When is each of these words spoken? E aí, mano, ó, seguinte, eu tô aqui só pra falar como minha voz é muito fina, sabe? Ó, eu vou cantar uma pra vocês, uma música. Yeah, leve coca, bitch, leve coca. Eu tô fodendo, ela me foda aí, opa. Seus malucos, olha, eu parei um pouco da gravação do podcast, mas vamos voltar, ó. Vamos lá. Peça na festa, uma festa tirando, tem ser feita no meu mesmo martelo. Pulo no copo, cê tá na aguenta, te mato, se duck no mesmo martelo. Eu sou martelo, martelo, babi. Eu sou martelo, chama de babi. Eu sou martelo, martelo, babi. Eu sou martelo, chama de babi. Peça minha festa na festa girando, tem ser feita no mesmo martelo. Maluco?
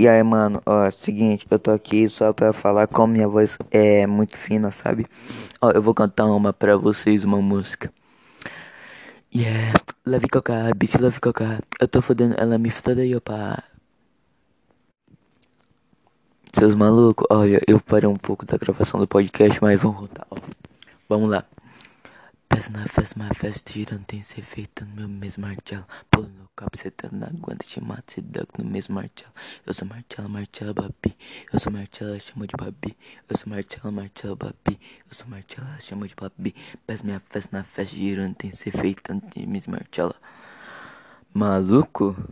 E 0.00 0.08
aí, 0.08 0.22
mano, 0.22 0.62
ó, 0.64 0.90
seguinte, 0.90 1.46
eu 1.50 1.58
tô 1.58 1.70
aqui 1.72 2.08
só 2.08 2.32
pra 2.32 2.54
falar 2.54 2.86
como 2.86 3.12
minha 3.12 3.28
voz 3.28 3.58
é 3.70 4.06
muito 4.06 4.34
fina, 4.34 4.72
sabe? 4.72 5.06
Ó, 5.60 5.72
eu 5.72 5.82
vou 5.82 5.92
cantar 5.92 6.24
uma 6.24 6.54
pra 6.54 6.74
vocês, 6.74 7.22
uma 7.22 7.36
música. 7.42 7.92
Yeah, 9.30 9.74
leve 10.06 10.26
coca, 10.26 10.72
bitch, 10.74 10.94
leve 10.94 11.20
coca. 11.20 11.62
Eu 11.78 11.86
tô 11.86 12.00
fodendo, 12.00 12.34
ela 12.38 12.56
me 12.56 12.70
foda 12.70 13.02
aí, 13.02 13.14
opa. 13.14 13.62
Seus 16.54 16.74
malucos, 16.74 17.26
olha, 17.28 17.60
eu 17.68 17.78
parei 17.78 18.08
um 18.08 18.16
pouco 18.16 18.46
da 18.46 18.56
gravação 18.56 18.98
do 18.98 19.06
podcast, 19.06 19.58
mas 19.60 19.78
vamos 19.78 19.98
voltar, 19.98 20.26
ó. 20.30 20.36
Vamos 21.10 21.28
lá. 21.28 21.44
Peça 22.60 22.72
na 22.72 22.84
festa, 22.84 23.16
uma 23.16 23.32
festa 23.32 23.72
tirando, 23.72 24.04
tem 24.04 24.22
ser 24.22 24.42
feita 24.42 24.84
no 24.84 24.94
meu 24.94 25.08
mesmo 25.08 25.46
martelo. 25.46 25.86
Pulo 26.10 26.28
no 26.28 26.46
copo, 26.54 26.76
cê 26.76 26.90
tá 26.90 27.08
na 27.10 27.28
aguenta, 27.28 27.64
te 27.64 27.82
mato, 27.82 28.12
se 28.12 28.20
duck 28.20 28.62
no 28.62 28.68
mesmo 28.68 28.96
martelo. 28.96 29.32
Eu 29.64 29.72
sou 29.72 29.88
martelo, 29.88 30.28
martelo, 30.28 30.74
babi. 30.74 31.16
Eu 31.50 31.58
sou 31.58 31.72
martelo, 31.72 32.20
chama 32.20 32.46
de 32.46 32.54
babi. 32.54 32.94
Eu 33.26 33.38
sou 33.38 33.48
martelo, 33.48 33.90
martelo, 33.90 34.36
babi. 34.36 34.78
Eu 35.08 35.16
sou 35.16 35.26
martelo, 35.26 35.66
chama 35.80 36.06
de 36.06 36.14
babi. 36.14 36.54
Peça 36.86 37.02
minha 37.02 37.22
festa 37.30 37.56
na 37.56 37.64
festa 37.64 37.96
girando, 37.96 38.34
tem 38.34 38.54
ser 38.54 38.72
feita 38.72 39.14
no 39.14 39.22
mesmo 39.48 39.72
martelo. 39.72 40.14
Maluco? 41.32 42.14